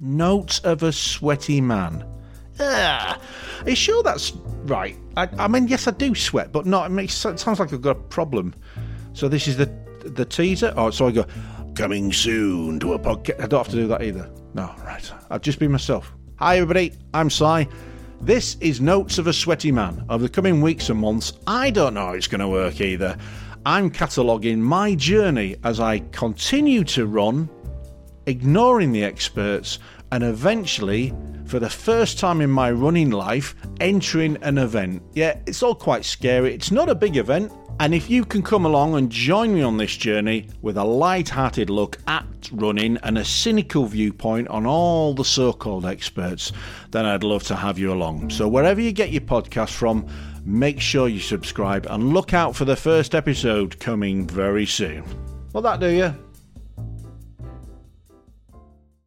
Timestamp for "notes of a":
0.00-0.92, 18.80-19.32